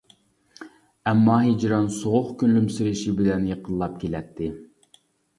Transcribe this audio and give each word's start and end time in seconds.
ئەمما، 1.09 1.33
ھىجران 1.47 1.83
سوغۇق 1.97 2.31
كۈلۈمسىرىشى 2.43 3.13
بىلەن 3.19 3.45
يېقىنلاپ 3.51 3.99
كېلەتتى. 4.05 4.49